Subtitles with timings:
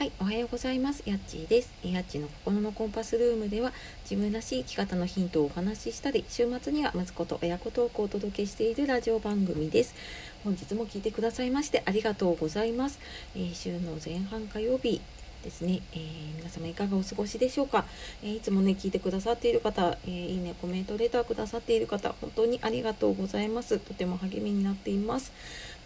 [0.00, 1.02] はい、おはようございます。
[1.04, 1.74] やっちーです。
[1.82, 3.70] やっちーの心のコンパスルームでは、
[4.10, 9.94] 自分らしい生き方のヒントをお話ししたり、週末には息子と親子トークをお届けしているラジオ番組です。
[10.42, 12.98] 本日も聞いてくださいましてありがとうございます。
[13.36, 15.02] えー、週の前半火曜日、
[15.42, 17.84] ですね、えー、皆様いかがお過ごしでしょうか、
[18.22, 23.78] えー、いつもね聞いてくださっている方、えー、いいねコメントレターくださっている方本当にありがとうございます。
[23.78, 25.32] とても励みになっています。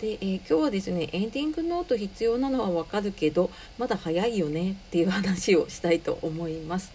[0.00, 6.92] で、え今日はですねエンディングノート必要なのはわかるけどまだ早いよねっていう話をしたいと思います。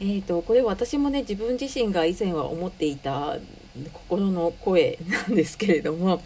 [0.00, 3.36] えーと、これ私もね自分自身が以前は思っていた
[3.92, 6.20] 心の声なんですけれども、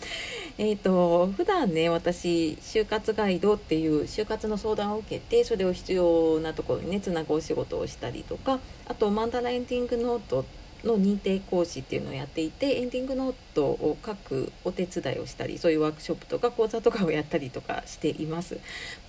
[0.58, 10.46] えーと、普段ね私就活ガイドっていう就活の相談を受けてそれを必要なところにねつなぐお仕事をしたりとかあとマンダラエンディングノート
[10.82, 18.58] の認定講師っていうのをやっていてエンディングノートを書くお手伝いをしたりそういうワークショップとか講座とかをやったりとかしています。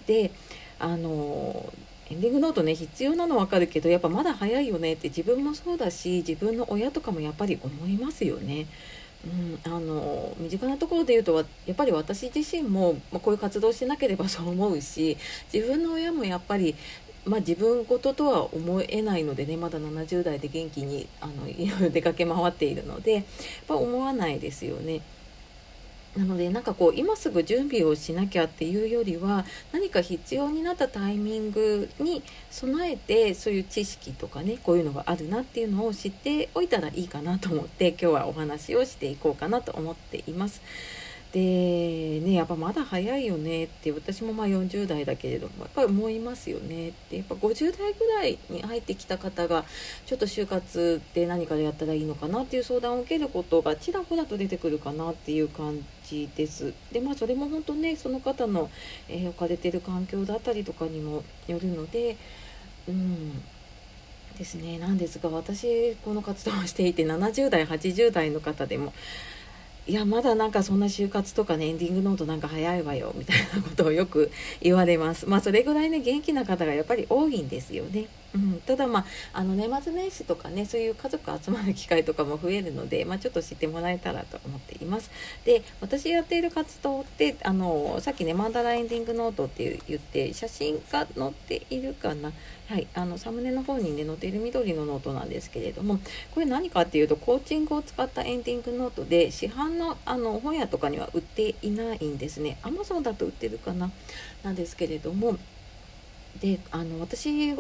[0.06, 0.32] で
[0.80, 1.72] あの
[2.10, 8.66] エンディングノートね必要なの分かるけどやっぱまだ早いよねって自分もそうだし自分の親とかもやっぱり思いますよね。
[9.26, 15.18] うん、あの身近なところで言うとやっぱり私自身も、まあ、こういう活動しなければそう思うし
[15.52, 16.76] 自分の親もやっぱり
[17.26, 23.24] まあ、自分事とは思えないのでねまだ70代で元気にあのいろいろ出かけ回っているのでやっ
[23.68, 25.02] ぱ思わないですよね。
[26.18, 40.60] なのでなんかこう今すぐ準備をしなきゃっていうよりは何か必要になったタイミングに備えてそういう知識とかねこういうのがあるなっていうのを知っておいたらいいかなと思って今日はお話をしていこうかなと思っています。
[41.34, 49.66] でねやっぱまだ早いよねって私もまあ40代だけれどもやっぱり思いますよねってやっぱ50代ぐらいに入ってきた方が
[50.06, 56.74] ちょっと就活で何かでやったらいいのかなっていう相談を受けることがちらほらと出てくるかなっていう感じです。
[56.92, 58.70] でまあそれも本当ねその方の、
[59.10, 62.16] えー、置かれてる環境だったりとかにもよるので
[62.88, 63.44] うん
[64.38, 68.94] ですねなんですが私この活動をしていて70代80代の方でも
[69.88, 74.32] いやまだなんかそんな就活とかねエンディングノートなんか早いわよみたいなことをよく
[74.62, 75.30] 言われます。
[75.30, 78.08] まあそれぐらいね元気な方がやっぱり多いんですよね。
[78.36, 85.10] うん、ただまああの年末年始とかねそういう家族集まる機会とかも増えるので、まあ、ちょっと知ってもらえたらと思っています。
[85.46, 92.32] で私やっている活動ってあのさっきねマンダラエンディングノートって言って写真が載っているかな。
[92.68, 92.88] はい。
[92.94, 96.00] あのサムネの方にね載っている緑のノートなんですけれども
[96.34, 102.58] これ何かっていうとコーチングを使ったエンディングノートで市販のあの本屋とかには売っていないんですね。
[102.64, 103.90] Amazon だと売ってるかな。
[104.44, 105.38] なんですけれども
[106.42, 107.56] であの私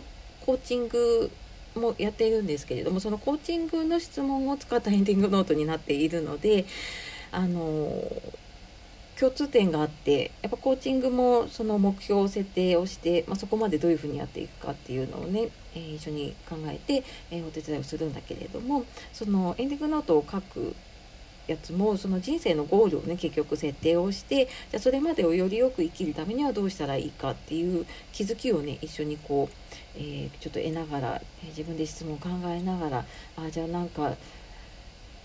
[0.47, 1.30] コーチング
[1.75, 6.66] もやっているんですけれどもそのコーチングの質問を使ったエンディングノートになっているので
[7.31, 7.91] あの
[9.19, 20.75] 共通点があってやっぱコーチングもその目標設定をして、まあ、そこまでどういうふうにやっていくかっていうのをね、えー、一緒に考えて、えー、お手伝いをするんだけれどもそのエンディングノートを書く
[21.47, 29.56] やつもその人生のゴールをね結局設定をしてじゃそれまでをよりよく生きるためにはどうしたらいいかっていう気づきをね一緒にこう、
[29.96, 33.06] えー、ちょっと得ながら自分で質問を考えながら
[33.38, 34.16] あじゃあなんか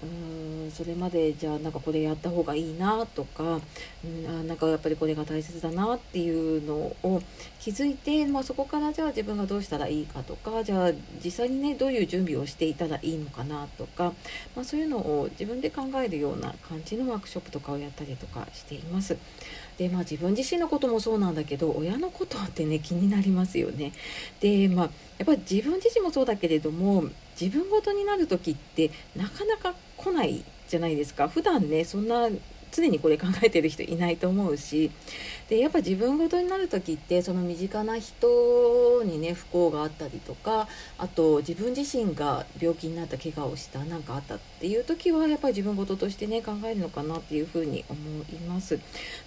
[0.02, 3.60] うーんそれまでじゃあなんかこれやった方がいいなとか、
[4.04, 7.22] うん、あなんかやっぱりこれが大切だなっていうのを
[7.60, 10.90] 気づいて、まあ、そこからじゃあ自分がどうしたらいいかとかじゃあ
[11.24, 14.12] 実際にねどういう準備をしていたらいいのかなとか、
[14.56, 19.16] まあ、そういうのを自分で考えるような感じのワークショップとかをやったりとかしています。
[19.78, 23.92] でまあ自分自身のこともそうなんだけど親のことってね気になりますよね。
[24.40, 27.04] でまあやっぱり自分自身もそうだけれども
[27.40, 31.28] 自分ごとになる時ってなかなか来ないじゃないですか。
[31.28, 32.28] 普段ねそんな
[32.72, 34.90] 常にこれ考えてる人いないと思うし
[35.48, 40.66] でやっぱ自分ごとになる時ってその身近な人にね不幸があったりとか
[40.98, 47.98] あと自分自身が病気になった怪我をした何かあったっていう時はやっぱり自分事としてね考えるのかなっていうふうに思
[48.32, 48.78] います。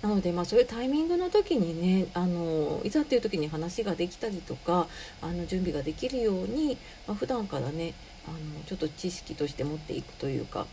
[0.01, 4.87] なのでまあそういうタイミングの時にねあのいざっていう時に話ができたりとか
[5.21, 6.77] あの準備ができるように、
[7.07, 7.93] まあ、普段からね
[8.27, 10.65] あのちょっと知識として持っていくというか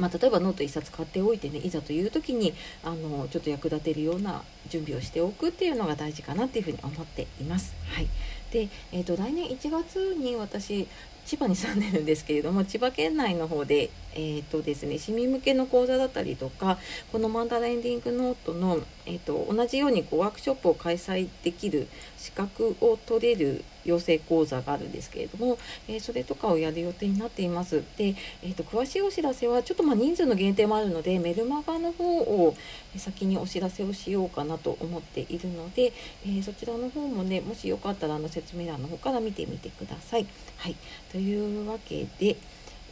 [0.00, 7.74] まあ、例えばノート1冊買っておいてねいざという時にあのちょっと役立てるような準備をしておくっていうのが大事かなっていうふうに思っています。
[7.94, 8.08] はい、
[8.50, 10.88] で、えーと、来年1月に私
[11.30, 16.78] 千葉に住んでるんですけれども千葉県内の方でえーとですね、市民向けの講座だったりとか
[17.12, 21.86] このマンダラエンディングノートの、えーと、同じようにこうワークショップを開催できる
[22.16, 27.82] 資格を取れる養成講座があるんですけれども、えー、それとかをやる予定になっています。
[27.96, 32.54] で、えーと、詳しいお知らせはちょっとまあ人数の限定もあるのでメルマガの方を
[32.96, 35.92] 先にお知らせをしようかなと思っているので、
[36.26, 40.26] えー、そちらの方もねもしよかったらあの説明欄の方から見てみてください。
[40.58, 40.76] はい、
[41.10, 42.36] とというわけで。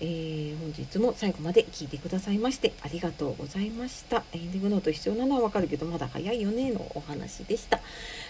[0.00, 4.22] えー、本日も最後まで聞いてくださいましてありがとうございました。
[4.32, 7.80] エンディングノート必要なのはわかるけどまだ早いよねのお話でした。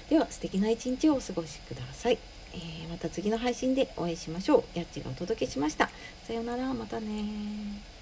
[0.08, 2.16] では素敵な一日をお過ごしください。
[2.54, 4.78] えー、また次の配信でお会いしましょう。
[4.78, 5.90] やっちがお届けしました。
[6.26, 7.97] さようなら、またね